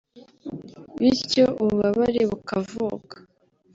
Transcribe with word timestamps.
bityo 0.99 1.43
ububabare 1.61 2.21
bukavuka 2.31 3.15